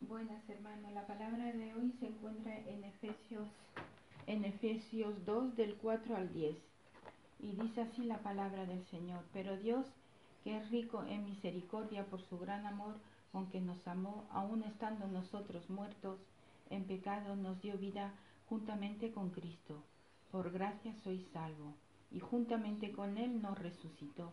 [0.00, 3.46] Buenas hermanos, la palabra de hoy se encuentra en Efesios,
[4.26, 6.56] en Efesios 2 del 4 al 10
[7.38, 9.86] y dice así la palabra del Señor, pero Dios
[10.42, 12.96] que es rico en misericordia por su gran amor
[13.30, 16.18] con que nos amó, aun estando nosotros muertos
[16.68, 18.12] en pecado, nos dio vida
[18.48, 19.84] juntamente con Cristo.
[20.32, 21.74] Por gracia sois salvo,
[22.10, 24.32] y juntamente con Él nos resucitó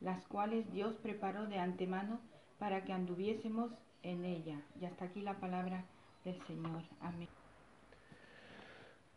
[0.00, 2.20] las cuales Dios preparó de antemano
[2.58, 3.70] para que anduviésemos
[4.02, 4.60] en ella.
[4.80, 5.84] Y hasta aquí la palabra
[6.24, 6.82] del Señor.
[7.00, 7.28] Amén.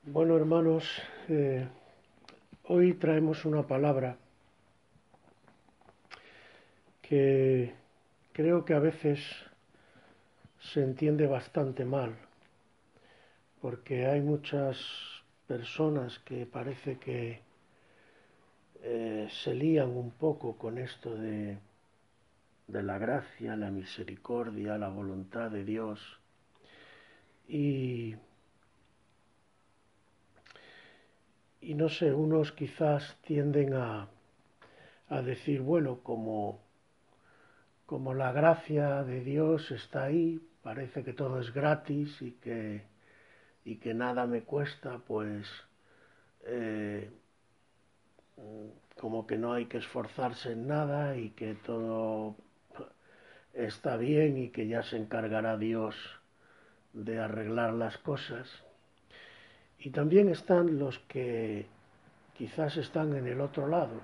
[0.04, 0.86] Bueno, hermanos,
[1.28, 1.68] eh,
[2.64, 4.18] hoy traemos una palabra
[7.02, 7.74] que
[8.32, 9.20] creo que a veces
[10.60, 12.16] se entiende bastante mal,
[13.62, 14.78] porque hay muchas
[15.48, 17.42] personas que parece que
[18.82, 21.58] eh, se lían un poco con esto de,
[22.68, 26.00] de la gracia, la misericordia, la voluntad de Dios.
[27.48, 28.16] Y,
[31.62, 34.08] y no sé, unos quizás tienden a,
[35.10, 36.60] a decir, bueno, como,
[37.86, 42.84] como la gracia de Dios está ahí, parece que todo es gratis y que,
[43.66, 45.48] y que nada me cuesta, pues
[46.46, 47.10] eh,
[49.00, 52.36] como que no hay que esforzarse en nada y que todo
[53.54, 55.96] está bien y que ya se encargará Dios
[56.94, 58.48] de arreglar las cosas.
[59.80, 61.68] Y también están los que
[62.38, 64.02] quizás están en el otro lado,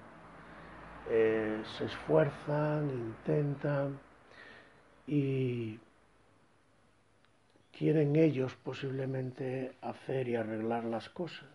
[1.09, 3.99] eh, se esfuerzan, intentan
[5.07, 5.79] y
[7.77, 11.54] quieren ellos posiblemente hacer y arreglar las cosas.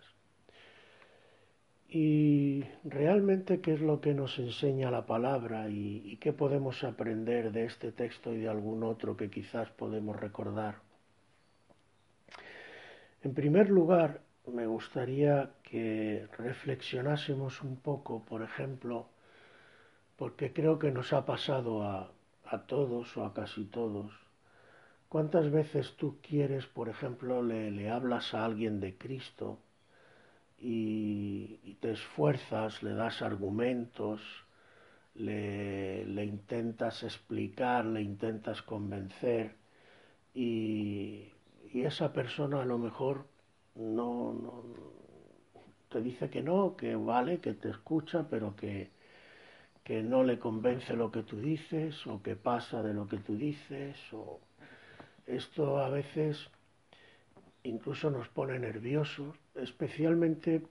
[1.93, 7.65] Y realmente qué es lo que nos enseña la palabra y, qué podemos aprender de
[7.65, 10.77] este texto y de algún otro que quizás podemos recordar.
[13.25, 19.09] En primer lugar, me gustaría que reflexionásemos un poco, por ejemplo,
[20.17, 22.13] porque creo que nos ha pasado a,
[22.45, 24.13] a todos o a casi todos.
[25.09, 29.59] ¿Cuántas veces tú quieres, por ejemplo, le, le hablas a alguien de Cristo?
[30.61, 34.21] Y, te esfuerzas, le das argumentos,
[35.15, 39.57] le, intentas explicar, le intentas convencer
[40.35, 41.29] y,
[41.73, 43.27] esa persona a lo mejor
[43.77, 44.65] no, no,
[45.89, 48.91] te dice que no, que vale, que te escucha, pero que,
[49.85, 53.37] que no le convence lo que tú dices o que pasa de lo que tú
[53.37, 53.97] dices.
[54.13, 54.41] O...
[55.27, 56.51] Esto a veces
[57.63, 60.63] incluso nos pone nerviosos, especialmente,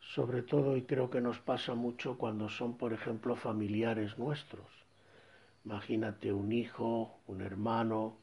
[0.00, 4.66] sobre todo, y creo que nos pasa mucho cuando son, por ejemplo, familiares nuestros.
[5.64, 8.16] Imagínate un hijo, un hermano,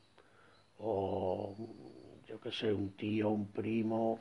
[0.77, 1.55] o
[2.27, 4.19] yo qué sé, un tío, un primo,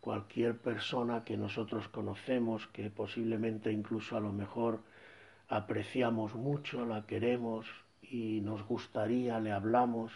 [0.00, 4.80] cualquier persona que nosotros conocemos, que posiblemente incluso a lo mejor
[5.48, 7.66] apreciamos mucho, la queremos
[8.02, 10.12] y nos gustaría, le hablamos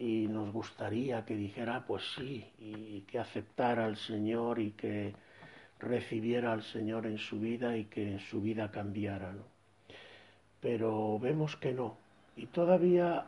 [0.00, 5.14] y nos gustaría que dijera pues sí y que aceptara al Señor y que
[5.78, 9.32] recibiera al Señor en su vida y que su vida cambiara.
[9.32, 9.44] ¿no?
[10.62, 11.98] Pero vemos que no
[12.34, 13.26] y todavía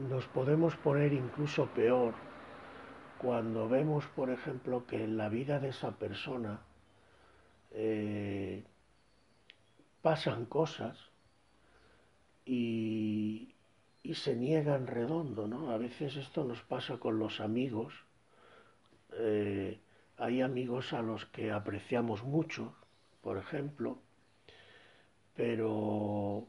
[0.00, 2.14] nos podemos poner incluso peor
[3.18, 6.62] cuando vemos, por ejemplo, que en la vida de esa persona
[7.70, 8.64] eh,
[10.02, 10.98] pasan cosas
[12.44, 13.54] y,
[14.02, 15.70] y se niegan redondo, ¿no?
[15.70, 17.94] A veces esto nos pasa con los amigos.
[19.12, 19.80] Eh,
[20.16, 22.74] hay amigos a los que apreciamos mucho,
[23.22, 23.98] por ejemplo,
[25.34, 26.46] pero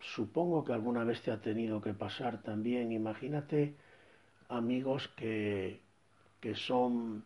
[0.00, 2.92] supongo que alguna vez te ha tenido que pasar también.
[2.92, 3.74] Imagínate
[4.48, 5.80] amigos que,
[6.40, 7.24] que son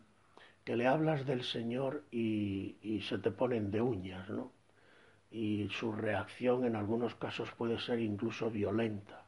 [0.69, 4.51] que le hablas del Señor y, se te ponen de uñas, ¿no?
[5.31, 9.18] Y su reacción en algunos casos puede ser incluso violenta.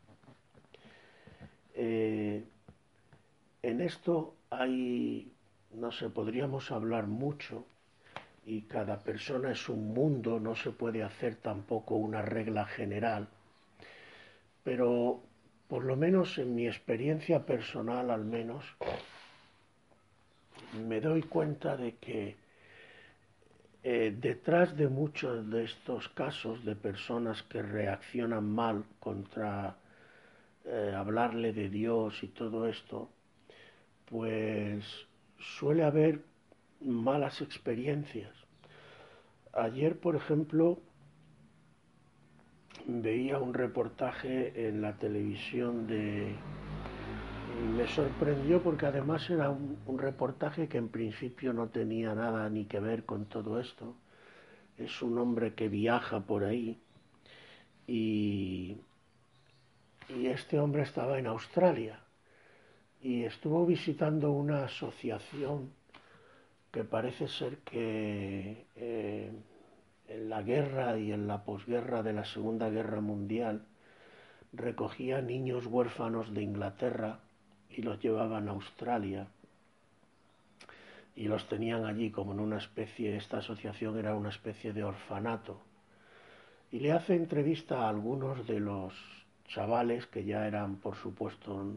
[1.76, 2.44] Eh,
[3.64, 5.32] en esto hay,
[5.74, 7.66] no sé, podríamos hablar mucho
[8.46, 13.28] y cada persona es un mundo, no se puede hacer tampoco una regla general,
[14.64, 15.22] pero
[15.68, 18.66] por lo menos en mi experiencia personal al menos,
[20.88, 22.36] me doy cuenta de que
[23.84, 29.76] eh, detrás de muchos de estos casos de personas que reaccionan mal contra
[30.66, 33.10] eh, hablarle de Dios y todo esto,
[34.06, 34.84] pues
[35.40, 36.22] suele haber
[36.82, 38.32] malas experiencias.
[39.54, 40.80] Ayer, por ejemplo,
[42.88, 46.36] veía un reportaje en la televisión de...
[47.76, 52.66] Me sorprendió porque además era un, un, reportaje que en principio no tenía nada ni
[52.66, 53.96] que ver con todo esto.
[54.78, 56.80] Es un hombre que viaja por ahí
[57.88, 58.78] y,
[60.10, 62.00] y este hombre estaba en Australia
[63.02, 65.72] y estuvo visitando una asociación
[66.72, 69.32] que parece ser que eh,
[70.08, 73.66] en la guerra y en la posguerra de la Segunda Guerra Mundial
[74.54, 77.20] recogía niños huérfanos de Inglaterra
[77.70, 79.28] y los llevaban a Australia
[81.16, 85.62] y los tenían allí como en una especie, esta asociación era una especie de orfanato.
[86.72, 88.94] Y le hace entrevista a algunos de los
[89.54, 91.76] chavales que ya eran, por supuesto,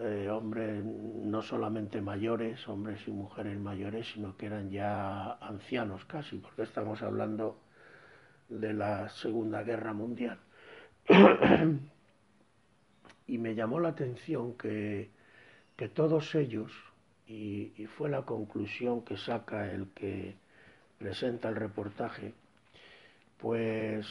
[0.00, 6.38] eh, hombres no solamente mayores, hombres y mujeres mayores, sino que eran ya ancianos casi,
[6.38, 7.58] porque estamos hablando
[8.48, 10.38] de la Segunda Guerra Mundial.
[13.26, 15.10] y me llamó la atención que,
[15.76, 16.72] que todos ellos,
[17.26, 20.36] y, y, fue la conclusión que saca el que
[20.98, 22.34] presenta el reportaje,
[23.38, 24.06] pues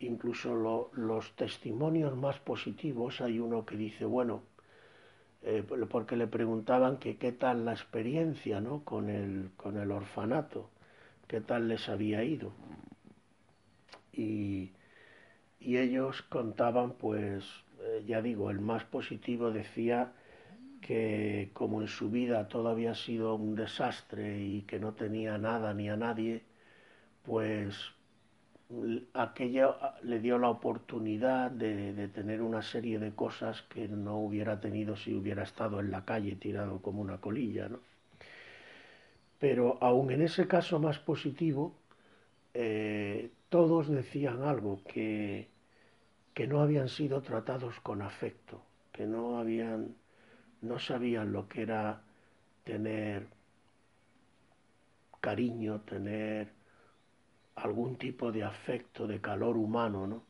[0.00, 4.42] incluso lo, los testimonios más positivos, hay uno que dice, bueno,
[5.42, 8.84] eh, porque le preguntaban que qué tal la experiencia ¿no?
[8.84, 10.70] con, el, con el orfanato,
[11.26, 12.52] qué tal les había ido.
[14.12, 14.72] Y,
[15.60, 17.44] y ellos contaban, pues,
[17.80, 20.12] eh, ya digo, el más positivo decía
[20.80, 25.74] que como en su vida todo había sido un desastre y que no tenía nada
[25.74, 26.42] ni a nadie,
[27.24, 27.76] pues
[29.14, 34.60] aquello le dio la oportunidad de, de, tener una serie de cosas que no hubiera
[34.60, 37.80] tenido si hubiera estado en la calle tirado como una colilla, ¿no?
[39.38, 41.74] Pero aun en ese caso más positivo,
[42.54, 45.48] eh, todos decían algo, que,
[46.34, 48.60] que no habían sido tratados con afecto,
[48.92, 49.94] que no habían,
[50.62, 52.02] no sabían lo que era
[52.64, 53.28] tener
[55.20, 56.57] cariño, tener
[57.62, 60.22] algún tipo de afecto, de calor humano, ¿no?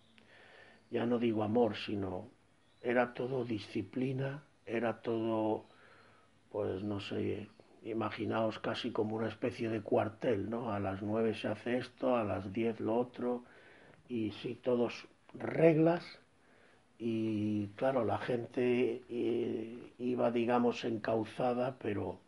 [0.91, 2.29] Ya no digo amor, sino
[2.83, 5.67] era todo disciplina, era todo,
[6.51, 7.49] pues no sé,
[7.83, 10.73] imaginaos casi como una especie de cuartel, ¿no?
[10.73, 13.45] A las nueve se hace esto, a las diez lo otro,
[14.09, 16.05] y sí, todos reglas,
[16.99, 22.19] y claro, la gente eh, iba, digamos, encauzada, pero,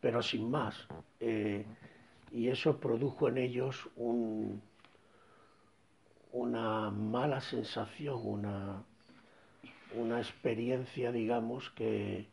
[0.00, 0.86] pero sin más.
[1.20, 1.64] Eh,
[2.32, 4.62] y eso produjo en ellos un,
[6.32, 8.84] una mala sensación, una,
[9.94, 12.26] una experiencia, digamos, que,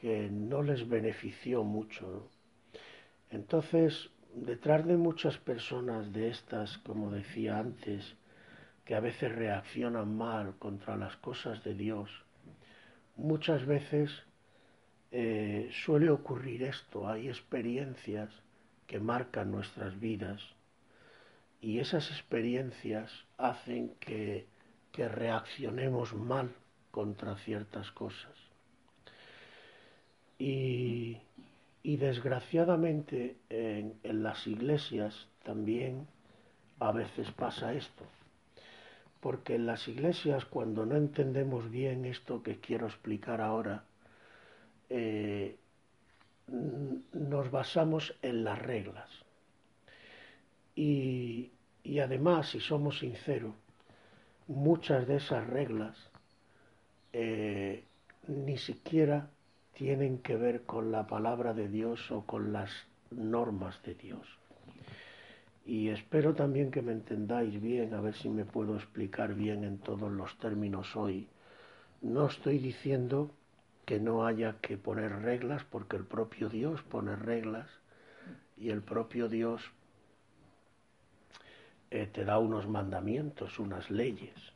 [0.00, 2.28] que no les benefició mucho.
[3.30, 8.16] Entonces, detrás de muchas personas de estas, como decía antes,
[8.84, 12.10] que a veces reaccionan mal contra las cosas de Dios,
[13.16, 14.10] muchas veces
[15.12, 18.30] eh, suele ocurrir esto, hay experiencias
[18.90, 20.42] que marcan nuestras vidas
[21.60, 24.46] y esas experiencias hacen que,
[24.90, 26.50] que reaccionemos mal
[26.90, 28.34] contra ciertas cosas.
[30.40, 31.18] Y,
[31.84, 36.08] y desgraciadamente en, en, las iglesias también
[36.80, 38.04] a veces pasa esto,
[39.20, 43.84] porque en las iglesias cuando no entendemos bien esto que quiero explicar ahora,
[44.88, 45.59] eh,
[46.50, 49.08] nos basamos en las reglas.
[50.74, 51.50] Y,
[51.82, 53.54] y, además, si somos sinceros,
[54.46, 55.96] muchas de esas reglas
[57.12, 57.84] eh,
[58.28, 59.30] ni siquiera
[59.74, 62.70] tienen que ver con la palabra de Dios o con las
[63.10, 64.26] normas de Dios.
[65.66, 69.78] Y espero también que me entendáis bien, a ver si me puedo explicar bien en
[69.78, 71.28] todos los términos hoy.
[72.02, 73.30] No estoy diciendo
[73.90, 77.68] que no haya que poner reglas, porque el propio Dios pone reglas
[78.56, 79.72] y el propio Dios
[81.90, 84.52] eh, te da unos mandamientos, unas leyes.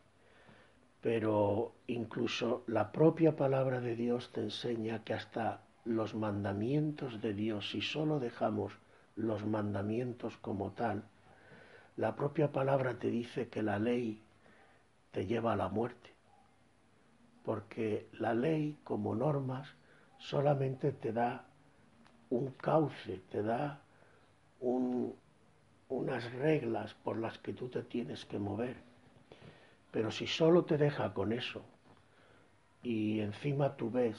[1.01, 7.71] Pero incluso la propia palabra de Dios te enseña que hasta los mandamientos de Dios,
[7.71, 8.73] si solo dejamos
[9.17, 11.03] los mandamientos como tal,
[11.97, 14.23] la propia palabra te dice que la ley
[15.11, 16.14] te lleva a la muerte,
[17.45, 19.69] porque la ley como normas
[20.19, 21.45] solamente te da
[22.31, 23.81] un cauce, te da
[24.61, 28.77] unas reglas por las que tú te tienes que mover.
[29.91, 31.63] Pero si solo te deja con eso
[32.83, 34.17] y encima tú ves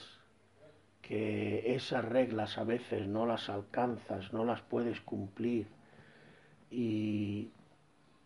[1.02, 5.68] que esas reglas a veces no las alcanzas, no las puedes cumplir
[6.70, 7.50] y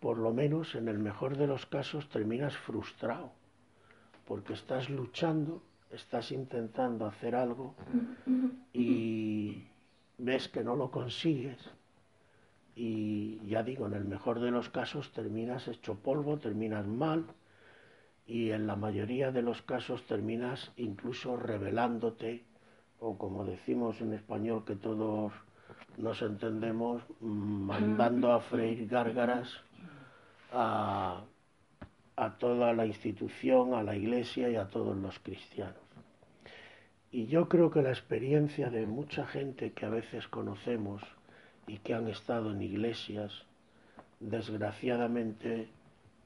[0.01, 3.38] por lo menos en el mejor de los casos terminas frustrado
[4.29, 7.73] porque estás luchando, estás intentando hacer algo
[8.71, 9.63] y
[10.19, 11.57] ves que no lo consigues.
[12.75, 17.25] Y ya digo, en el mejor de los casos terminas hecho polvo, terminas mal
[18.27, 22.43] y en la mayoría de los casos terminas incluso rebelándote
[22.99, 25.33] o como decimos en español que todos
[25.97, 29.49] nos entendemos, mandando a freír gárgaras
[30.53, 31.23] a,
[32.19, 35.81] a toda la institución, a la iglesia y a todos los cristianos.
[37.11, 41.01] Y yo creo que la experiencia de mucha gente que a veces conocemos
[41.65, 43.45] y que han estado en iglesias,
[44.19, 45.69] desgraciadamente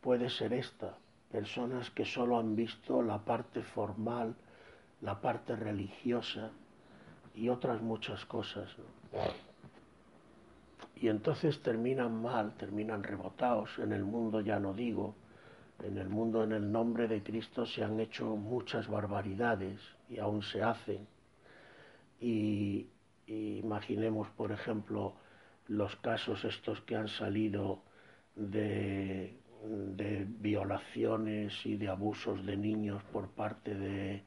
[0.02, 0.98] puede ser esta,
[1.32, 4.36] personas que solo han visto la parte formal,
[5.02, 6.52] la parte religiosa,
[7.36, 8.70] y otras muchas cosas.
[10.96, 13.80] Y entonces terminan mal, terminan rebotados.
[13.80, 15.16] En el mundo ya no digo,
[15.84, 20.44] en el mundo en el nombre de Cristo se han hecho muchas barbaridades y aún
[20.44, 21.08] se hacen.
[22.20, 22.88] Y,
[23.28, 25.16] imaginemos, por ejemplo,
[25.68, 27.82] los casos estos que han salido
[28.36, 34.24] de, de violaciones y de abusos de niños por parte de,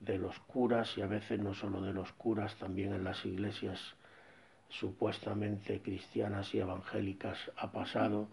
[0.00, 3.80] de los curas y a veces no solo de los curas, también en las iglesias
[4.68, 8.28] supuestamente cristianas y evangélicas ha pasado.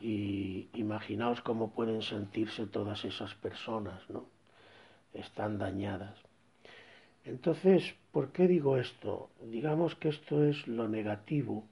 [0.00, 4.26] Y imaginaos cómo pueden sentirse todas esas personas, ¿no?
[5.12, 6.16] Están dañadas.
[7.24, 9.30] Entonces, ¿por qué digo esto?
[9.42, 11.64] Digamos que esto es lo negativo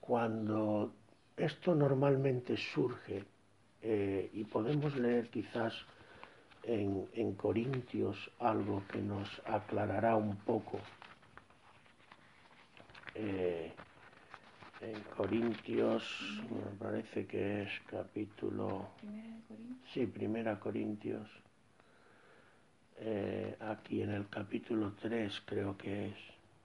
[0.00, 0.92] cuando
[1.36, 3.24] esto normalmente surge
[3.80, 5.74] eh, y podemos leer quizás
[6.62, 10.78] en, Corintios algo que nos aclarará un poco.
[13.14, 13.72] Eh,
[14.84, 16.04] en Corintios,
[16.50, 18.88] me parece que es capítulo...
[19.92, 21.28] Sí, primera Corintios.
[22.98, 26.16] Eh, aquí en el capítulo 3 creo que es,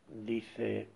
[0.07, 0.87] dice,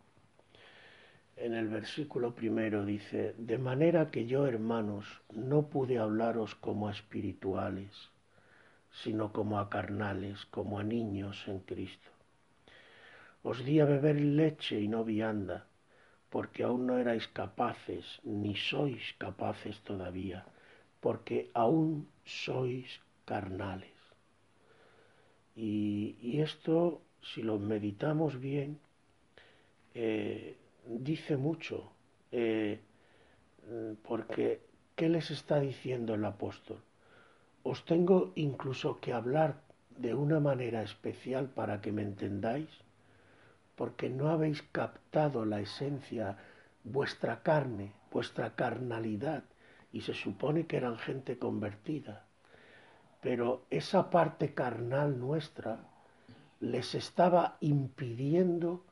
[1.37, 6.91] en el versículo primero dice, de manera que yo, hermanos, no pude hablaros como a
[6.91, 8.13] espirituales
[8.93, 12.09] sino como a carnales, como a niños en Cristo.
[13.41, 15.65] Os di a beber leche y no vianda,
[16.33, 20.39] porque aún no erais capaces, ni sois capaces todavía,
[20.99, 22.89] porque aún sois
[23.23, 23.99] carnales.
[25.55, 28.79] Y, esto, si lo meditamos bien,
[29.93, 31.93] eh, dice mucho,
[32.31, 32.81] eh,
[34.01, 34.61] porque
[34.95, 36.81] ¿qué les está diciendo el apóstol?
[37.61, 39.61] Os tengo incluso que hablar
[39.99, 42.71] de una manera especial para que me entendáis,
[43.75, 46.37] porque no habéis captado la esencia,
[46.83, 49.43] vuestra carne, vuestra carnalidad,
[49.91, 52.25] y se supone que eran gente convertida.
[53.21, 55.79] Pero esa parte carnal nuestra
[56.59, 58.83] les estaba impidiendo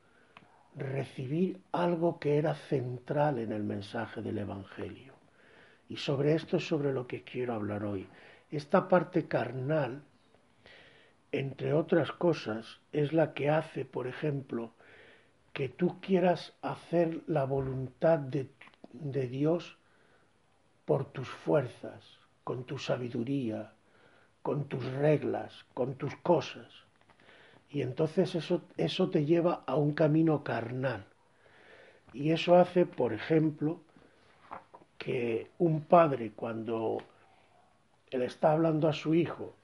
[0.76, 5.14] recibir algo que era central en el mensaje del Evangelio.
[5.90, 8.08] Y sobre esto es sobre lo que quiero hablar hoy.
[8.50, 10.04] Esta parte carnal,
[11.32, 14.72] entre otras cosas, es la que hace, por ejemplo,
[15.54, 18.50] que tú quieras hacer la voluntad de,
[19.28, 19.78] Dios
[20.86, 23.74] por tus fuerzas, con tu sabiduría,
[24.42, 26.68] con tus reglas, con tus cosas.
[27.70, 31.06] Y entonces eso, eso te lleva a un camino carnal.
[32.14, 33.80] Y eso hace, por ejemplo,
[34.98, 36.98] que un padre cuando
[38.10, 39.56] él está hablando a su hijo,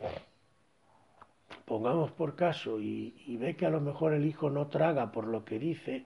[1.68, 5.44] pongamos por caso, y, ve que a lo mejor el hijo no traga por lo
[5.44, 6.06] que dice,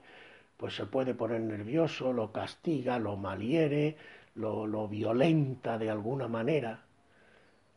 [0.56, 3.96] pues se puede poner nervioso, lo castiga, lo maliere,
[4.34, 6.82] lo, violenta de alguna manera.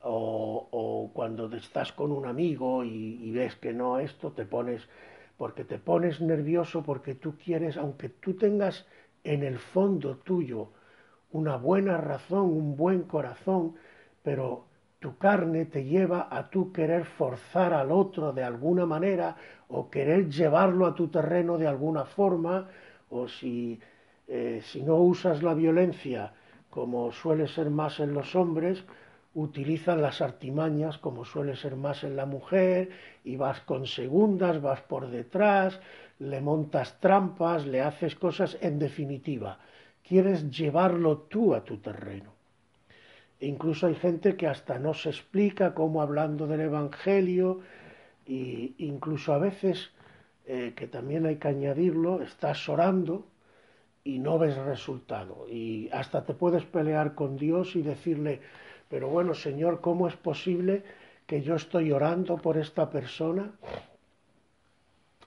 [0.01, 4.89] O, o, cuando estás con un amigo y, y ves que no esto, te pones,
[5.38, 8.88] porque te pones nervioso porque tú quieres, aunque tú tengas
[9.24, 10.70] en el fondo tuyo
[11.32, 13.75] una buena razón, un buen corazón,
[14.24, 14.65] pero
[15.06, 19.36] tu carne te lleva a tú querer forzar al otro de alguna manera
[19.68, 22.68] o querer llevarlo a tu terreno de alguna forma,
[23.12, 23.80] o si,
[24.28, 26.34] eh, si no usas la violencia
[26.72, 28.84] como suele ser más en los hombres,
[29.36, 32.90] utilizan las artimañas como suele ser más en la mujer
[33.24, 35.80] y vas con segundas, vas por detrás,
[36.18, 39.60] le montas trampas, le haces cosas, en definitiva,
[40.02, 42.35] quieres llevarlo tú a tu terreno.
[43.39, 47.62] E incluso hay gente que hasta no se explica cómo hablando del Evangelio,
[48.25, 49.92] e incluso a veces,
[50.46, 53.27] eh, que también hay que añadirlo, estás orando
[54.04, 55.48] y no ves resultado.
[55.50, 58.42] Y hasta te puedes pelear con Dios y decirle,
[58.89, 60.84] pero bueno, Señor, ¿cómo es posible
[61.25, 63.51] que yo estoy orando por esta persona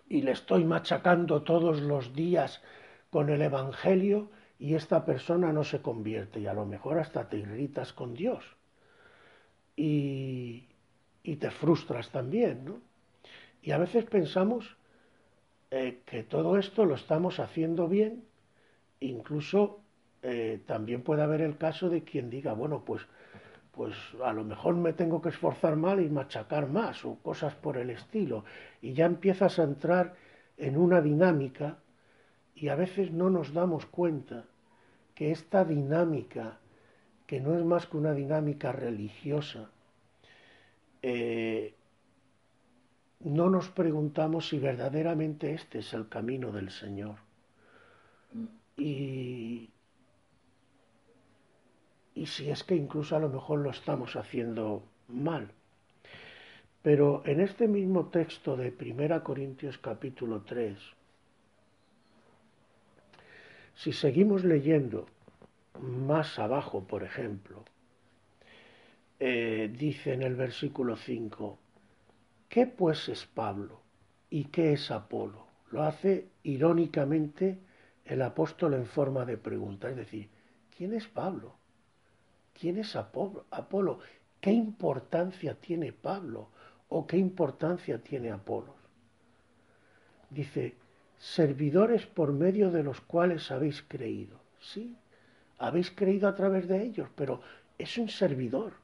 [0.08, 2.62] y le estoy machacando todos los días
[3.10, 7.38] con el Evangelio y esta persona no se convierte y a lo mejor hasta te
[7.38, 8.44] irritas con Dios
[9.76, 10.64] y,
[11.22, 12.80] y te frustras también, ¿no?
[13.62, 14.76] Y a veces pensamos
[15.70, 18.24] eh, que todo esto lo estamos haciendo bien,
[19.00, 19.80] incluso
[20.22, 23.02] eh, también puede haber el caso de quien diga, bueno, pues,
[23.72, 27.76] pues a lo mejor me tengo que esforzar mal y machacar más o cosas por
[27.76, 28.44] el estilo,
[28.80, 30.14] y ya empiezas a entrar
[30.56, 31.78] en una dinámica
[32.60, 34.44] y a veces no nos damos cuenta
[35.14, 36.58] que esta dinámica,
[37.26, 39.70] que no es más que una dinámica religiosa,
[41.02, 41.74] eh,
[43.20, 47.16] no nos preguntamos si verdaderamente este es el camino del Señor.
[48.76, 49.70] Y,
[52.14, 55.52] y si es que incluso a lo mejor lo estamos haciendo mal.
[56.82, 60.97] Pero en este mismo texto de 1 Corintios capítulo 3,
[63.78, 65.06] si seguimos leyendo
[65.80, 67.64] más abajo, por ejemplo,
[69.20, 71.56] eh, dice en el versículo 5,
[72.48, 73.80] ¿qué pues es Pablo
[74.30, 75.46] y qué es Apolo?
[75.70, 77.58] Lo hace irónicamente
[78.04, 80.28] el apóstol en forma de pregunta, es decir,
[80.76, 81.54] ¿quién es Pablo?
[82.58, 83.46] ¿Quién es Apolo?
[83.52, 84.00] Apolo?
[84.40, 86.48] ¿Qué importancia tiene Pablo
[86.88, 88.74] o qué importancia tiene Apolo?
[90.30, 90.74] Dice,
[91.18, 94.40] servidores por medio de los cuales habéis creído.
[94.60, 94.96] Sí,
[95.58, 97.40] habéis creído a través de ellos, pero
[97.78, 98.74] es un servidor.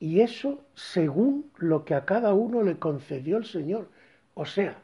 [0.00, 3.90] Y eso según lo que a cada uno le concedió el Señor.
[4.34, 4.82] O sea,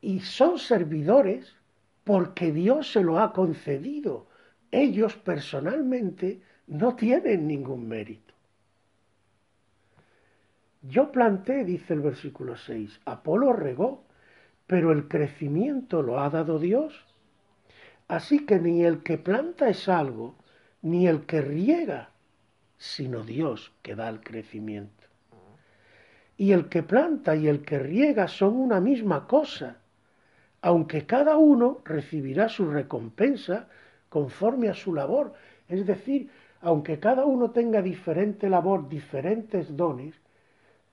[0.00, 1.54] y son servidores
[2.02, 4.26] porque Dios se lo ha concedido.
[4.70, 8.34] Ellos personalmente no tienen ningún mérito.
[10.82, 14.03] Yo planté, dice el versículo 6, Apolo regó,
[14.66, 17.04] pero el crecimiento lo ha dado Dios.
[18.08, 20.34] Así que ni el que planta es algo,
[20.82, 22.10] ni el que riega,
[22.76, 25.04] sino Dios que da el crecimiento.
[26.36, 29.78] Y el que planta y el que riega son una misma cosa,
[30.60, 33.68] aunque cada uno recibirá su recompensa
[34.08, 35.34] conforme a su labor.
[35.68, 40.14] Es decir, aunque cada uno tenga diferente labor, diferentes dones,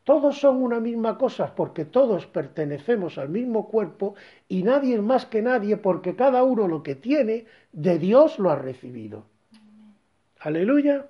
[0.04, 4.16] todos son una misma cosa porque todos pertenecemos al mismo cuerpo
[4.48, 8.50] y nadie es más que nadie porque cada uno lo que tiene de Dios lo
[8.50, 9.26] ha recibido.
[10.40, 11.06] Aleluya.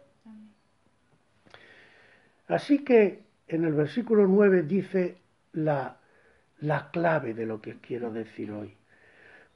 [2.48, 5.18] Así que en el versículo 9 dice
[5.54, 5.98] la,
[6.60, 8.76] la clave de lo que quiero decir hoy.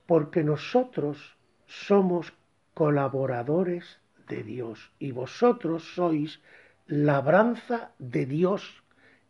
[0.06, 2.32] Porque nosotros somos
[2.74, 6.40] colaboradores de Dios y vosotros sois
[6.88, 8.84] labranza de Dios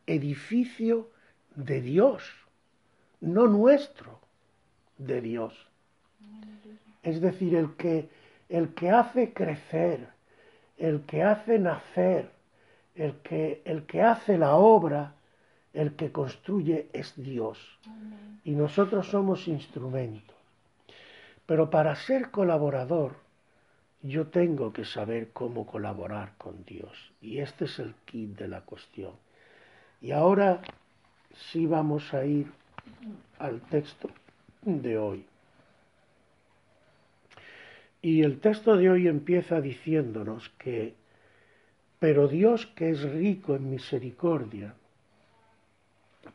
[0.08, 1.10] edificio
[1.56, 2.24] de Dios,
[3.22, 4.20] no nuestro,
[4.98, 5.54] de Dios.
[7.04, 8.10] Es decir, el que,
[8.50, 10.08] el que hace crecer,
[10.78, 12.30] el que hace nacer,
[12.96, 15.16] el que, el que hace la obra,
[15.74, 17.60] el que construye es Dios.
[18.44, 20.36] Y nosotros somos instrumentos.
[21.46, 23.18] Pero para ser colaborador,
[24.02, 27.12] yo tengo que saber cómo colaborar con Dios.
[27.22, 29.14] Y este es el kit de la cuestión.
[30.06, 30.62] Y ahora
[31.52, 32.46] sí vamos a ir
[33.40, 34.08] al texto
[34.62, 35.26] de hoy.
[38.04, 40.94] Y el texto de hoy empieza diciéndonos que,
[41.98, 44.76] pero Dios que es rico en misericordia,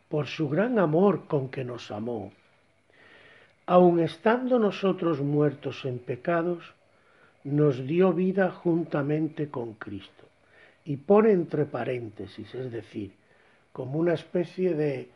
[0.09, 2.33] por su gran amor con que nos amó,
[3.67, 6.75] aun estando nosotros muertos en pecados,
[7.45, 10.25] nos dio vida juntamente con Cristo.
[10.85, 13.20] Y pone entre paréntesis, es decir,
[13.73, 15.11] como una especie de,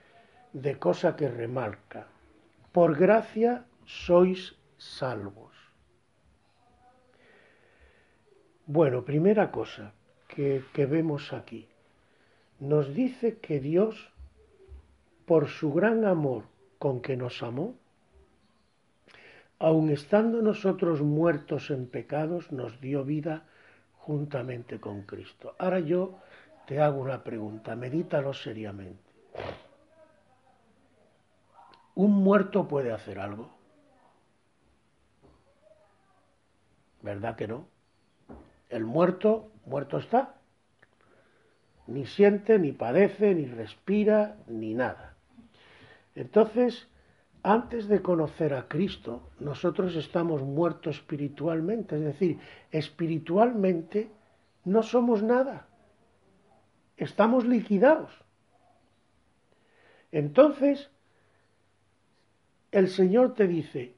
[0.52, 2.06] de cosa que remarca,
[2.72, 5.52] por gracia sois salvos.
[8.66, 9.92] Bueno, primera cosa
[10.28, 11.68] que, que vemos aquí.
[12.60, 14.12] Nos dice que Dios,
[15.26, 16.44] por su gran amor
[16.78, 17.74] con que nos amó,
[19.58, 23.44] aun estando nosotros muertos en pecados, nos dio vida
[23.96, 25.54] juntamente con Cristo.
[25.58, 26.18] Ahora yo
[26.66, 29.02] te hago una pregunta, medítalo seriamente.
[31.94, 33.50] ¿Un muerto puede hacer algo?
[37.02, 37.66] ¿Verdad que no?
[38.70, 40.36] El muerto, muerto está.
[41.86, 45.14] Ni siente, ni padece, ni respira, ni nada.
[46.14, 46.88] Entonces,
[47.42, 52.38] antes de conocer a Cristo, nosotros estamos muertos espiritualmente, es decir,
[52.70, 54.10] espiritualmente
[54.64, 55.66] no somos nada,
[56.96, 58.10] estamos liquidados.
[60.12, 60.90] Entonces,
[62.70, 63.94] el Señor te dice,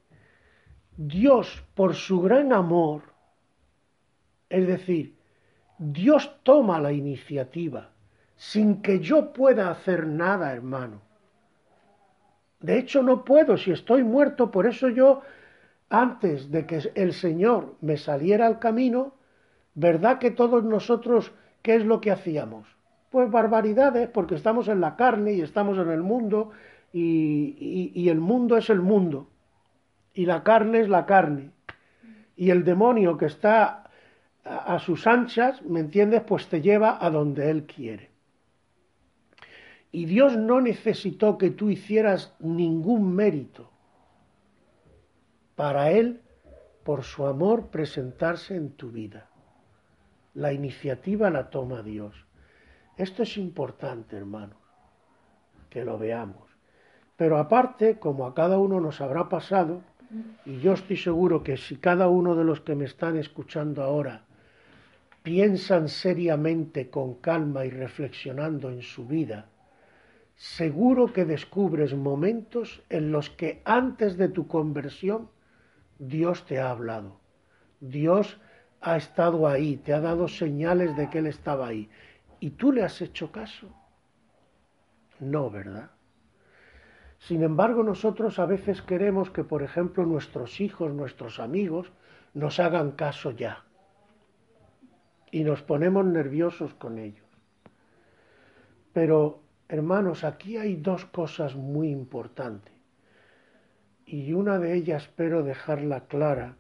[0.96, 3.02] Dios por su gran amor,
[4.48, 5.16] es decir,
[5.78, 7.90] Dios toma la iniciativa
[8.36, 11.00] sin que yo pueda hacer nada, hermano.
[12.60, 15.22] De hecho, no puedo, si estoy muerto, por eso yo,
[15.88, 19.14] antes de que el Señor me saliera al camino,
[19.74, 21.32] ¿verdad que todos nosotros,
[21.62, 22.75] qué es lo que hacíamos?
[23.16, 26.50] Pues barbaridades, porque estamos en la carne y estamos en el mundo,
[26.92, 29.30] y, el mundo es el mundo,
[30.12, 31.50] y la carne es la carne,
[32.36, 33.84] y el demonio que está
[34.44, 36.24] a sus anchas, ¿me entiendes?
[36.26, 38.10] Pues te lleva a donde Él quiere.
[39.90, 43.70] Y Dios no necesitó que tú hicieras ningún mérito
[45.54, 46.20] para Él,
[46.84, 49.30] por su amor, presentarse en tu vida.
[50.34, 52.25] La iniciativa la toma Dios.
[52.96, 54.58] Esto es importante, hermanos,
[55.68, 56.44] que lo veamos.
[57.16, 59.82] Pero aparte, como a cada uno nos habrá pasado,
[60.44, 64.22] y yo estoy seguro que si cada uno de los que me están escuchando ahora
[65.22, 69.46] piensan seriamente, con calma y reflexionando en su vida,
[70.36, 75.28] seguro que descubres momentos en los que antes de tu conversión
[75.98, 77.18] Dios te ha hablado.
[77.80, 78.38] Dios
[78.80, 81.88] ha estado ahí, te ha dado señales de que Él estaba ahí.
[82.46, 83.74] ¿Y tú le has hecho caso?
[85.18, 85.90] No, ¿verdad?
[87.18, 91.90] Sin embargo, nosotros a veces queremos que, por ejemplo, nuestros hijos, nuestros amigos,
[92.34, 93.64] nos hagan caso ya.
[95.32, 97.26] Y nos ponemos nerviosos con ellos.
[98.92, 102.72] Pero Hermanos, aquí hay dos cosas muy importantes
[104.06, 106.54] y una de ellas espero dejarla clara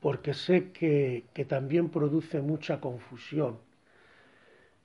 [0.00, 3.58] porque sé que, que, también produce mucha confusión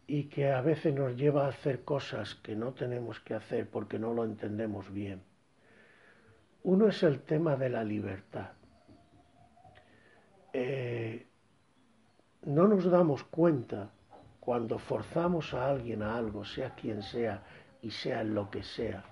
[0.08, 4.00] y que a veces nos lleva a hacer cosas que no tenemos que hacer porque
[4.00, 5.21] no lo entendemos bien.
[6.63, 8.52] Uno es el tema de la libertad.
[10.54, 11.26] Eh,
[12.43, 13.91] no nos damos cuenta
[14.39, 17.43] cuando forzamos a alguien a algo, sea quien sea
[17.82, 19.04] y sea lo que sea,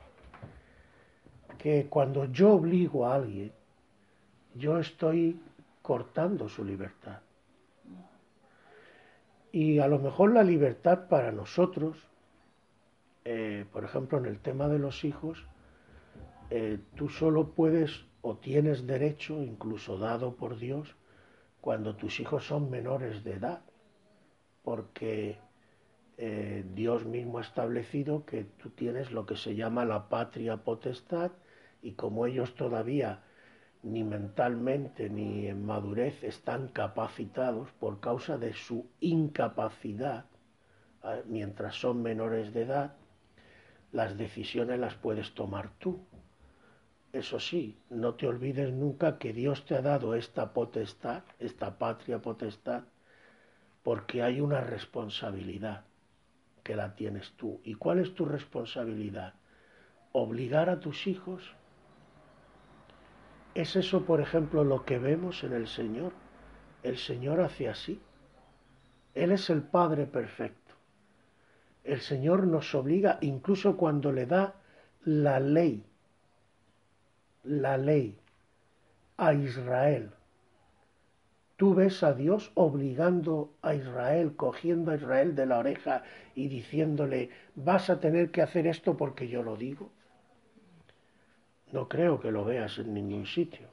[1.58, 3.52] que cuando yo obligo a alguien,
[4.56, 5.40] yo estoy
[5.90, 7.22] cortando su libertad.
[9.52, 11.98] Y a lo mejor la libertad para nosotros,
[13.26, 15.48] eh, por ejemplo en el tema de los hijos,
[16.52, 20.96] eh, tú solo puedes o tienes derecho, incluso dado por Dios,
[21.60, 23.62] cuando tus hijos son menores de edad
[24.62, 25.40] porque
[26.20, 31.32] eh, Dios mismo ha establecido que tú tienes lo que se llama la patria potestad
[31.82, 33.24] y como ellos todavía
[33.84, 40.26] ni mentalmente ni en madurez están capacitados por causa de su incapacidad,
[41.04, 42.96] eh, mientras son menores de edad,
[43.92, 46.06] las decisiones las puedes tomar tú.
[47.12, 52.22] Eso sí, no te olvides nunca que Dios te ha dado esta potestad, esta patria
[52.22, 52.84] potestad,
[53.82, 55.86] porque hay una responsabilidad
[56.64, 57.62] que la tienes tú.
[57.64, 59.34] ¿Y cuál es tu responsabilidad?
[60.12, 61.56] ¿Obligar a tus hijos?
[63.60, 66.14] ¿Es eso, por ejemplo, lo que vemos en el Señor?
[66.82, 68.00] El Señor hace así.
[69.14, 70.76] Él es el Padre perfecto.
[71.84, 74.56] El Señor nos obliga, incluso cuando le da
[75.04, 75.84] la ley,
[77.44, 78.18] la ley
[79.18, 80.14] a Israel
[81.60, 87.32] Tú ves a Dios obligando a Israel, cogiendo a Israel de la oreja y diciéndole,
[87.54, 89.92] vas a tener que hacer esto porque yo lo digo.
[91.72, 93.68] No creo que lo veas en ningún sitio.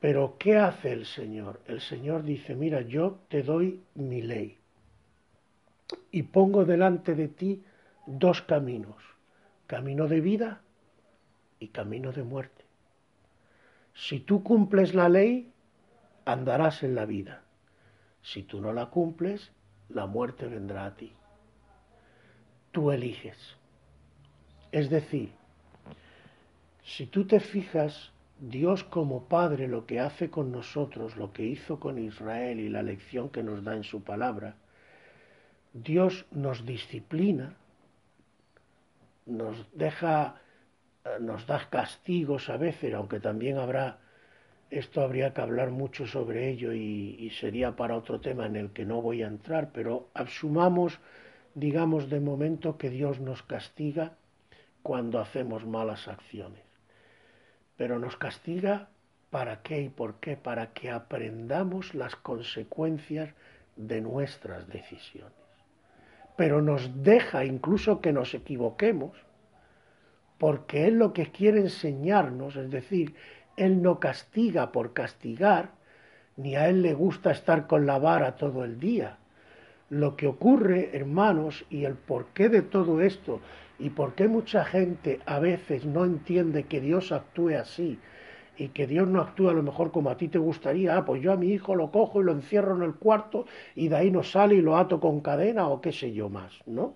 [0.00, 1.60] Pero ¿qué hace el Señor?
[1.66, 4.58] El Señor dice, mira, yo te doy mi ley
[6.10, 7.64] y pongo delante de ti
[8.06, 8.96] dos caminos,
[9.66, 10.60] camino de vida
[11.58, 12.64] y camino de muerte.
[13.94, 15.52] Si tú cumples la ley,
[16.24, 17.42] andarás en la vida.
[18.22, 19.50] Si tú no la cumples,
[19.88, 21.12] la muerte vendrá a ti.
[22.70, 23.56] Tú eliges.
[24.70, 25.32] Es decir,
[26.88, 31.78] si tú te fijas, Dios como Padre lo que hace con nosotros, lo que hizo
[31.78, 34.56] con Israel y la lección que nos da en su palabra,
[35.74, 37.56] Dios nos disciplina,
[39.26, 40.40] nos deja,
[41.04, 43.98] eh, nos da castigos a veces, aunque también habrá,
[44.70, 48.70] esto habría que hablar mucho sobre ello y, y sería para otro tema en el
[48.70, 50.98] que no voy a entrar, pero asumamos,
[51.54, 54.16] digamos de momento, que Dios nos castiga
[54.82, 56.67] cuando hacemos malas acciones
[57.78, 58.88] pero nos castiga
[59.30, 60.36] ¿para qué y por qué?
[60.36, 63.30] Para que aprendamos las consecuencias
[63.76, 65.32] de nuestras decisiones.
[66.36, 69.12] Pero nos deja incluso que nos equivoquemos,
[70.38, 73.14] porque Él lo que quiere enseñarnos, es decir,
[73.56, 75.70] Él no castiga por castigar,
[76.36, 79.18] ni a Él le gusta estar con la vara todo el día.
[79.90, 83.40] Lo que ocurre, hermanos, y el porqué de todo esto,
[83.78, 87.98] ¿Y por qué mucha gente a veces no entiende que Dios actúe así
[88.56, 90.96] y que Dios no actúa a lo mejor como a ti te gustaría?
[90.96, 93.88] Ah, pues yo a mi hijo lo cojo y lo encierro en el cuarto y
[93.88, 96.94] de ahí no sale y lo ato con cadena o qué sé yo más, ¿no?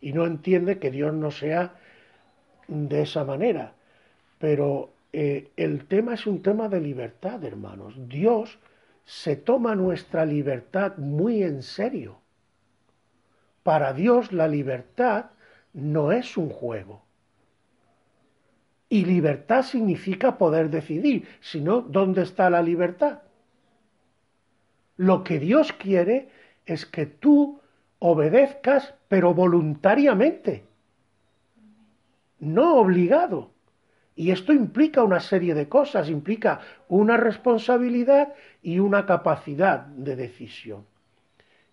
[0.00, 1.76] Y no entiende que Dios no sea
[2.68, 3.72] de esa manera.
[4.38, 7.94] Pero eh, el tema es un tema de libertad, hermanos.
[8.08, 8.58] Dios
[9.04, 12.18] se toma nuestra libertad muy en serio.
[13.62, 15.26] Para Dios la libertad
[15.72, 17.02] no es un juego.
[18.88, 23.22] Y libertad significa poder decidir, sino ¿dónde está la libertad?
[24.96, 26.28] Lo que Dios quiere
[26.66, 27.60] es que tú
[27.98, 30.64] obedezcas, pero voluntariamente,
[32.38, 33.52] no obligado.
[34.14, 40.84] Y esto implica una serie de cosas, implica una responsabilidad y una capacidad de decisión.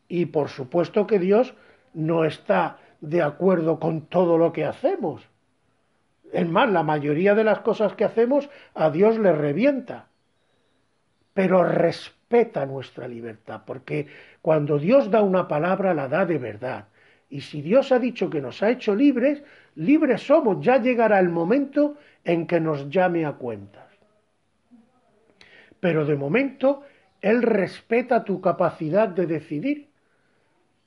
[0.07, 1.53] Y por supuesto que Dios
[1.93, 5.21] no está de acuerdo con todo lo que hacemos.
[6.31, 10.07] Es más, la mayoría de las cosas que hacemos a Dios le revienta.
[11.33, 14.07] Pero respeta nuestra libertad, porque
[14.41, 16.85] cuando Dios da una palabra la da de verdad.
[17.29, 19.43] Y si Dios ha dicho que nos ha hecho libres,
[19.75, 20.63] libres somos.
[20.65, 23.85] Ya llegará el momento en que nos llame a cuentas.
[25.79, 26.83] Pero de momento,
[27.21, 29.88] Él respeta tu capacidad de decidir.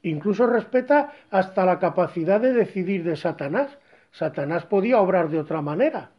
[0.03, 3.79] Incluso respeta hasta la capacidad de decidir de Satanás.
[4.11, 6.11] Satanás podía obrar de otra manera.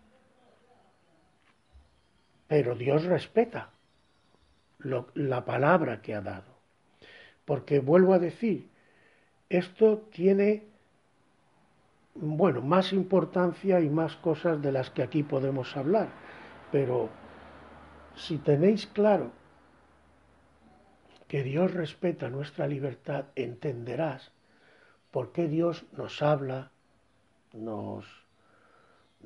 [2.48, 3.70] Pero Dios respeta
[4.80, 6.54] la palabra que ha dado.
[7.46, 8.70] Porque vuelvo a decir,
[9.50, 10.64] esto tiene,
[12.16, 16.08] bueno, más importancia y más cosas de las que aquí podemos hablar.
[16.72, 17.10] Pero
[18.16, 19.32] si tenéis claro
[21.34, 24.32] que Dios respeta nuestra libertad, entenderás
[25.10, 26.70] por qué Dios nos habla,
[27.54, 28.06] nos,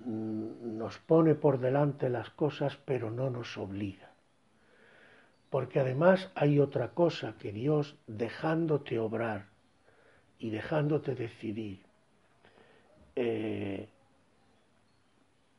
[0.05, 4.13] nos pone por delante las cosas, pero no nos obliga.
[5.49, 9.47] Porque además hay otra cosa que Dios, dejándote obrar
[10.39, 11.83] y dejándote decidir,
[13.17, 13.89] eh,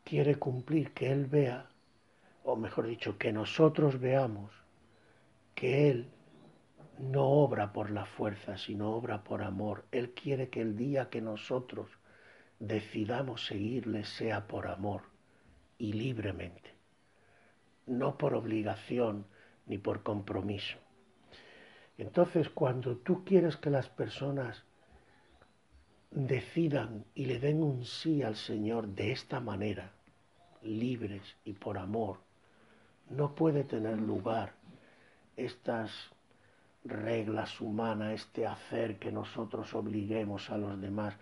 [0.03, 1.69] quiere cumplir que Él vea,
[2.43, 4.51] o mejor dicho, que nosotros veamos
[5.55, 6.11] que Él
[6.99, 9.85] no obra por la fuerza, sino obra por amor.
[9.93, 11.89] Él quiere que el día que nosotros
[12.59, 15.03] decidamos seguirle sea por amor
[15.79, 16.75] y libremente,
[17.87, 19.27] no por obligación
[19.67, 20.79] ni por compromiso.
[21.97, 24.65] Entonces, cuando tú quieres que las personas
[26.11, 29.93] decidan y le den un sí al Señor de esta manera,
[30.63, 32.19] libres y por amor,
[33.11, 34.55] no puede tener lugar
[35.37, 35.91] estas
[36.89, 41.15] reglas humanas, este hacer que nosotros obliguemos a los demás,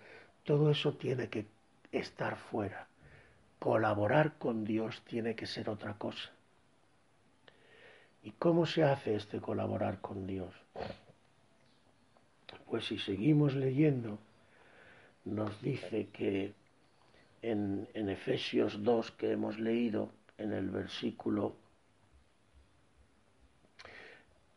[0.44, 1.46] todo eso tiene que
[1.92, 2.86] estar fuera.
[3.58, 6.30] Colaborar con Dios tiene que ser otra cosa.
[8.22, 10.54] ¿Y cómo se hace este colaborar con Dios?
[12.68, 14.18] Pues si seguimos leyendo,
[15.24, 16.54] nos dice que
[17.42, 21.54] en, en Efesios 2 que hemos leído, en el versículo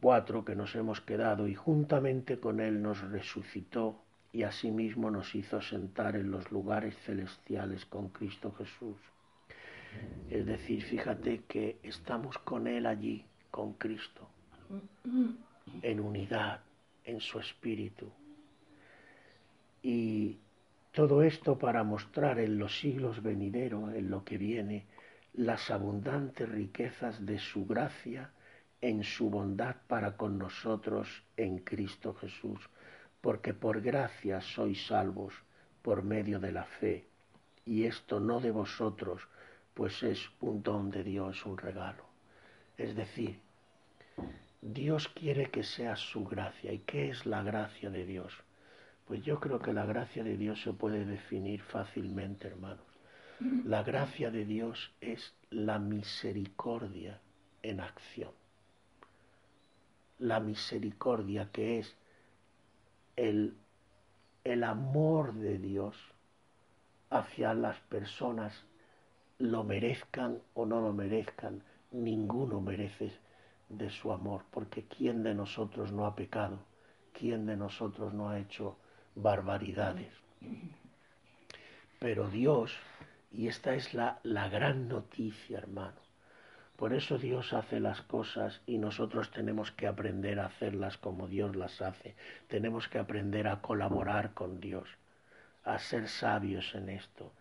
[0.01, 5.61] cuatro que nos hemos quedado y juntamente con Él nos resucitó y asimismo nos hizo
[5.61, 8.97] sentar en los lugares celestiales con Cristo Jesús,
[10.29, 14.29] Es decir, fíjate que estamos con Él allí, con Cristo,
[15.81, 16.61] en unidad,
[17.03, 18.11] en su espíritu.
[19.81, 20.37] Y
[20.93, 24.85] todo esto para mostrar en los siglos venideros, en lo que viene,
[25.33, 28.31] las abundantes riquezas de su gracia
[28.81, 32.69] en su bondad para con nosotros en Cristo Jesús,
[33.21, 35.33] porque por gracia sois salvos
[35.81, 37.07] por medio de la fe,
[37.65, 39.27] y esto no de vosotros,
[39.73, 42.03] pues es un don de Dios, un regalo.
[42.77, 43.39] Es decir,
[44.61, 46.73] Dios quiere que sea su gracia.
[46.73, 48.33] ¿Y qué es la gracia de Dios?
[49.05, 52.85] Pues yo creo que la gracia de Dios se puede definir fácilmente, hermanos.
[53.65, 57.21] La gracia de Dios es la misericordia
[57.63, 58.31] en acción.
[60.19, 61.95] La misericordia que es
[63.15, 63.57] el,
[64.43, 65.95] el amor de Dios
[67.09, 68.53] hacia las personas,
[69.39, 73.11] lo merezcan o no lo merezcan, ninguno merece
[73.69, 76.59] de su amor, porque ¿quién de nosotros no ha pecado?
[77.13, 78.77] ¿Quién de nosotros no ha hecho
[79.21, 80.11] barbaridades.
[81.99, 82.71] Pero Dios,
[83.31, 85.99] y esta es la, la gran noticia, hermano,
[86.79, 91.57] por eso Dios hace las cosas y nosotros tenemos que aprender a hacerlas como Dios
[91.57, 92.15] las hace.
[92.47, 94.87] Tenemos que aprender a colaborar con Dios,
[95.65, 97.33] a ser sabios en esto.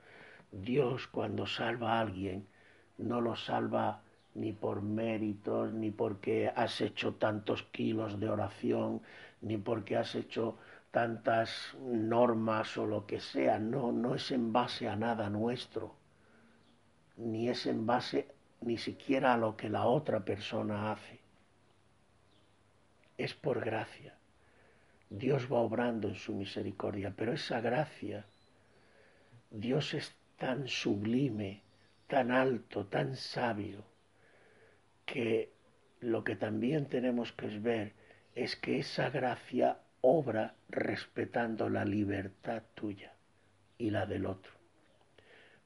[0.50, 2.48] Dios cuando salva a alguien
[2.96, 4.02] no lo salva
[4.34, 9.02] ni por méritos, ni porque has hecho tantos kilos de oración,
[9.40, 10.58] ni porque has hecho
[10.90, 15.94] tantas normas o lo que sea, no, no es en base a nada nuestro,
[17.16, 21.20] ni es en base ni siquiera a lo que la otra persona hace.
[23.16, 24.14] Es por gracia.
[25.10, 28.26] Dios va obrando en su misericordia, pero esa gracia,
[29.50, 31.62] Dios es tan sublime,
[32.06, 33.84] tan alto, tan sabio,
[35.06, 35.50] que
[36.00, 37.92] lo que también tenemos que ver
[38.34, 43.12] es que esa gracia obra respetando la libertad tuya
[43.78, 44.52] y la del otro.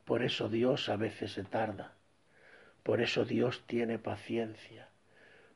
[0.04, 1.94] Por eso Dios a veces se tarda,
[2.82, 4.88] por eso Dios tiene paciencia,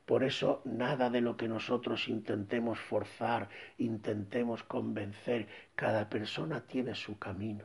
[0.04, 7.18] por eso nada de lo que nosotros intentemos forzar, intentemos convencer, cada persona tiene su
[7.18, 7.64] camino.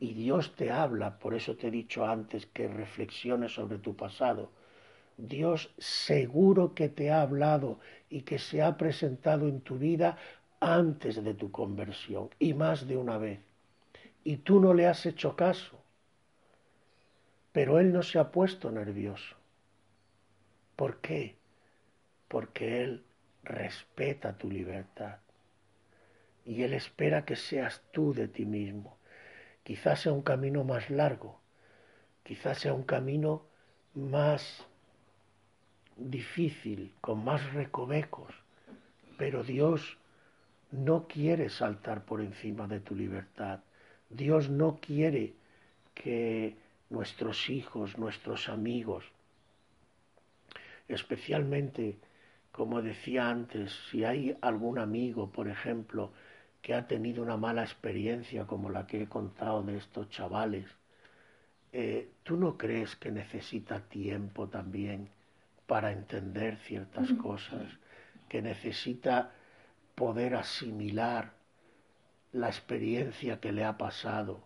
[0.00, 4.50] Y Dios te habla, por eso te he dicho antes que reflexiones sobre tu pasado,
[5.16, 7.78] Dios seguro que te ha hablado
[8.10, 10.18] y que se ha presentado en tu vida
[10.60, 13.40] antes de tu conversión y más de una vez.
[14.24, 15.85] Y tú no le has hecho caso.
[17.56, 19.34] Pero Él no se ha puesto nervioso.
[20.76, 21.36] ¿Por qué?
[22.28, 23.02] Porque Él
[23.44, 25.20] respeta tu libertad.
[26.44, 28.98] Y Él espera que seas tú de ti mismo.
[29.62, 31.40] Quizás sea un camino más largo,
[32.24, 33.46] quizás sea un camino
[33.94, 34.66] más
[35.96, 38.34] difícil, con más recovecos,
[39.16, 39.96] pero Dios
[40.72, 43.60] no quiere saltar por encima de tu libertad.
[44.10, 45.32] Dios no quiere
[45.94, 49.04] que nuestros hijos, nuestros amigos,
[50.88, 51.98] especialmente,
[52.52, 56.12] como decía antes, si hay algún amigo, por ejemplo,
[56.62, 60.66] que ha tenido una mala experiencia como la que he contado de estos chavales,
[61.72, 65.10] eh, ¿tú no crees que necesita tiempo también
[65.66, 67.66] para entender ciertas cosas,
[68.28, 69.32] que necesita
[69.94, 71.32] poder asimilar
[72.32, 74.45] la experiencia que le ha pasado,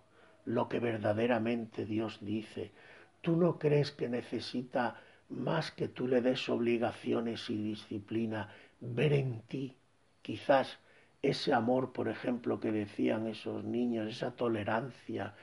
[0.55, 2.73] lo que verdaderamente Dios dice.
[3.21, 8.49] ¿Tú no crees que necesita más que tú le des obligaciones y disciplina,
[8.81, 9.77] ver en ti
[10.23, 10.79] quizás
[11.23, 15.35] ese amor, por ejemplo, que decían esos niños, esa tolerancia,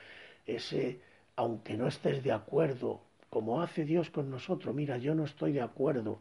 [0.46, 1.00] ese,
[1.36, 4.74] aunque no estés de acuerdo, como hace Dios con nosotros.
[4.74, 6.20] Mira, yo no estoy de acuerdo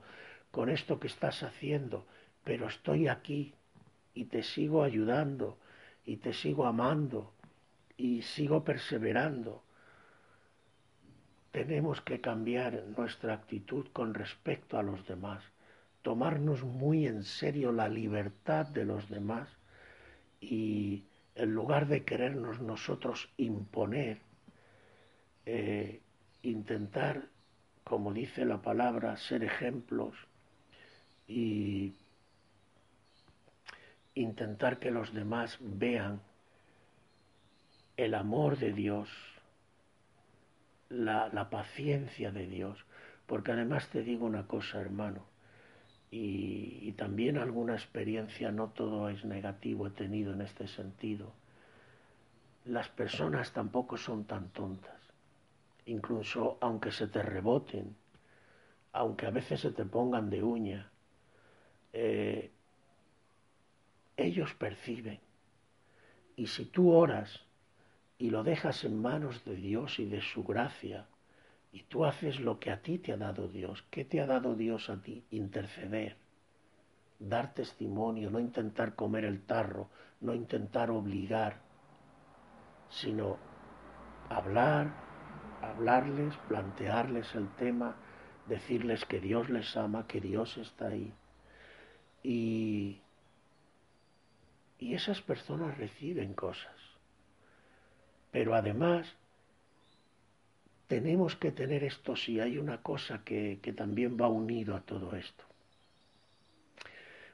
[0.51, 2.05] con esto que estás haciendo,
[2.43, 3.53] pero estoy aquí
[4.13, 5.57] y te sigo ayudando
[6.05, 7.33] y te sigo amando
[7.97, 9.63] y sigo perseverando.
[11.51, 15.43] Tenemos que cambiar nuestra actitud con respecto a los demás,
[16.03, 19.49] tomarnos muy en serio la libertad de los demás
[20.39, 21.03] y
[21.35, 24.19] en lugar de querernos nosotros imponer,
[25.45, 26.01] eh,
[26.43, 27.25] intentar,
[27.83, 30.15] como dice la palabra, ser ejemplos
[31.27, 31.95] y
[34.13, 36.21] intentar que los demás vean
[37.97, 39.09] el amor de Dios,
[40.89, 42.85] la, paciencia de Dios,
[43.25, 45.25] porque además te digo una cosa, hermano,
[46.09, 51.33] y, también alguna experiencia, no todo es negativo, he tenido en este sentido.
[52.65, 54.97] Las personas tampoco son tan tontas
[55.87, 57.95] incluso aunque se te reboten,
[58.93, 60.91] aunque a veces se te pongan de uña,
[61.93, 62.51] eh,
[64.15, 65.19] ellos perciben.
[66.35, 67.41] Y si tú oras
[68.17, 71.05] y lo dejas en manos de Dios y de su gracia,
[71.71, 74.55] y tú haces lo que a ti te ha dado Dios, ¿qué te ha dado
[74.55, 75.23] Dios a ti?
[75.31, 76.15] Interceder,
[77.19, 79.89] dar testimonio, no intentar comer el tarro,
[80.21, 81.57] no intentar obligar,
[82.89, 83.37] sino
[84.29, 84.91] hablar,
[85.61, 87.95] hablarles, plantearles el tema,
[88.47, 91.13] decirles que Dios les ama, que Dios está ahí.
[92.23, 93.01] Y,
[94.79, 96.76] y esas personas reciben cosas.
[98.31, 99.15] Pero además
[100.87, 105.15] tenemos que tener esto si hay una cosa que, que también va unido a todo
[105.15, 105.43] esto.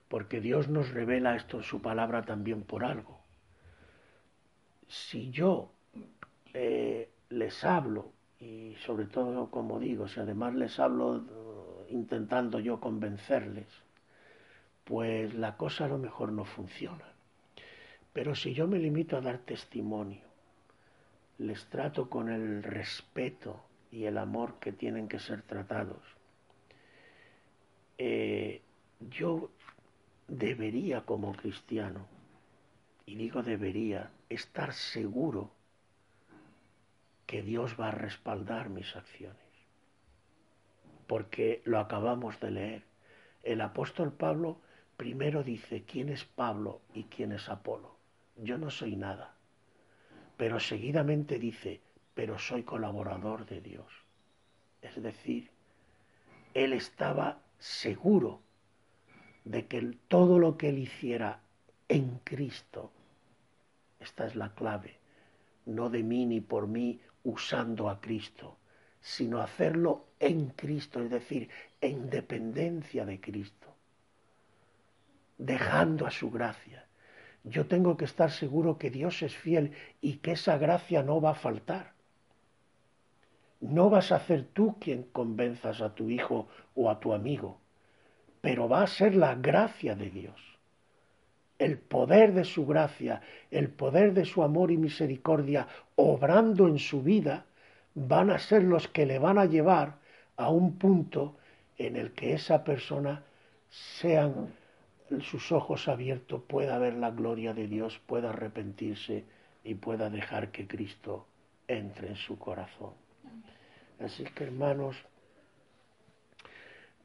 [0.07, 3.19] Porque Dios nos revela esto en su palabra también por algo.
[4.87, 5.71] Si yo
[6.53, 12.79] eh, les hablo, y sobre todo, como digo, si además les hablo eh, intentando yo
[12.79, 13.67] convencerles,
[14.83, 17.05] pues la cosa a lo mejor no funciona.
[18.11, 20.32] Pero si yo me limito a dar testimonio,
[21.43, 26.01] les trato con el respeto y el amor que tienen que ser tratados,
[27.97, 28.61] eh,
[29.09, 29.51] yo
[30.27, 32.07] debería como cristiano,
[33.05, 35.51] y digo debería, estar seguro
[37.25, 39.37] que Dios va a respaldar mis acciones.
[41.07, 42.83] Porque lo acabamos de leer.
[43.43, 44.61] El apóstol Pablo
[44.95, 47.97] primero dice quién es Pablo y quién es Apolo.
[48.37, 49.32] Yo no soy nada.
[50.38, 51.81] Pero seguidamente dice,
[52.13, 53.91] pero soy colaborador de Dios.
[54.81, 55.49] Es decir,
[56.53, 58.41] él estaba seguro
[59.45, 61.41] de que todo lo que él hiciera
[61.88, 62.91] en Cristo,
[63.99, 64.97] esta es la clave,
[65.65, 68.57] no de mí ni por mí usando a Cristo,
[69.01, 71.49] sino hacerlo en Cristo, es decir,
[71.81, 73.75] en dependencia de Cristo,
[75.38, 76.86] dejando a su gracia.
[77.43, 81.31] Yo tengo que estar seguro que Dios es fiel y que esa gracia no va
[81.31, 81.93] a faltar.
[83.59, 87.57] No vas a ser tú quien convenzas a tu hijo o a tu amigo,
[88.41, 90.39] pero va a ser la gracia de Dios.
[91.59, 93.21] El poder de su gracia,
[93.51, 97.45] el poder de su amor y misericordia obrando en su vida,
[97.93, 99.97] van a ser los que le van a llevar
[100.35, 101.37] a un punto
[101.77, 103.23] en el que esa persona
[103.69, 104.53] sean
[105.22, 109.26] sus ojos abiertos, pueda ver la gloria de Dios, pueda arrepentirse
[109.64, 111.28] y pueda dejar que Cristo
[111.68, 112.93] entre en su corazón.
[113.99, 114.97] Así que hermanos,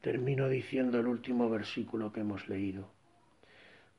[0.01, 2.89] termino diciendo el último versículo que hemos leído,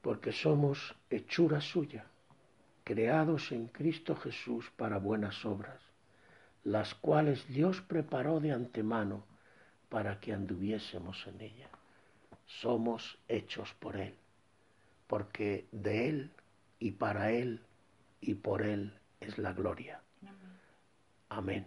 [0.03, 2.07] porque somos hechura suya,
[2.85, 5.81] creados en Cristo Jesús para buenas obras,
[6.65, 9.25] las cuales Dios preparó de antemano
[9.89, 11.69] para que anduviésemos en ella.
[12.59, 14.15] Somos hechos por Él,
[15.07, 16.31] porque de Él
[16.81, 17.63] y para Él
[18.21, 20.03] y por Él es la gloria.
[21.29, 21.67] Amén.